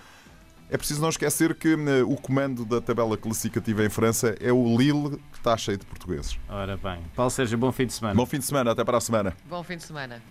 É 0.69 0.77
preciso 0.77 1.01
não 1.01 1.07
esquecer 1.07 1.55
que 1.55 1.75
o 2.05 2.15
comando 2.17 2.65
da 2.65 2.81
tabela 2.81 3.15
classificativa 3.15 3.85
em 3.85 3.89
França 3.89 4.35
é 4.41 4.51
o 4.51 4.77
Lille, 4.77 5.17
que 5.31 5.37
está 5.37 5.55
cheio 5.55 5.77
de 5.77 5.85
portugueses. 5.85 6.37
Ora 6.49 6.75
bem. 6.75 6.99
Paulo 7.15 7.29
Sérgio, 7.29 7.57
bom 7.57 7.71
fim 7.71 7.85
de 7.85 7.93
semana. 7.93 8.15
Bom 8.15 8.25
fim 8.25 8.39
de 8.39 8.45
semana, 8.45 8.71
até 8.71 8.83
para 8.83 8.97
a 8.97 9.01
semana. 9.01 9.37
Bom 9.47 9.63
fim 9.63 9.77
de 9.77 9.83
semana. 9.83 10.21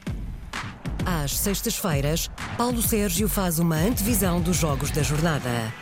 Às 1.06 1.38
sextas-feiras, 1.38 2.28
Paulo 2.58 2.82
Sérgio 2.82 3.28
faz 3.28 3.58
uma 3.58 3.76
antevisão 3.76 4.40
dos 4.40 4.56
jogos 4.56 4.90
da 4.90 5.02
jornada. 5.02 5.72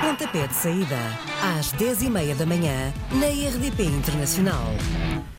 Pontapé 0.00 0.46
de 0.46 0.54
saída, 0.54 0.98
às 1.58 1.72
10h30 1.72 2.34
da 2.36 2.46
manhã, 2.46 2.92
na 3.12 3.26
RDP 3.26 3.80
Internacional. 3.82 4.66